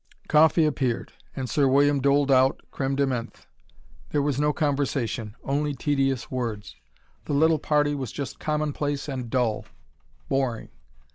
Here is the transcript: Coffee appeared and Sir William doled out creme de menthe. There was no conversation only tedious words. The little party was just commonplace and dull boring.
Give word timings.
Coffee 0.27 0.65
appeared 0.65 1.13
and 1.35 1.47
Sir 1.47 1.67
William 1.67 2.01
doled 2.01 2.31
out 2.31 2.59
creme 2.71 2.95
de 2.95 3.05
menthe. 3.05 3.45
There 4.09 4.23
was 4.23 4.39
no 4.39 4.51
conversation 4.51 5.35
only 5.43 5.75
tedious 5.75 6.31
words. 6.31 6.75
The 7.25 7.33
little 7.33 7.59
party 7.59 7.93
was 7.93 8.11
just 8.11 8.39
commonplace 8.39 9.07
and 9.07 9.29
dull 9.29 9.65
boring. 10.27 10.69